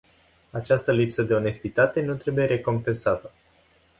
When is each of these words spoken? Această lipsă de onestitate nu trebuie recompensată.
Această 0.51 0.91
lipsă 0.93 1.21
de 1.23 1.33
onestitate 1.33 2.01
nu 2.01 2.13
trebuie 2.15 2.45
recompensată. 2.45 3.31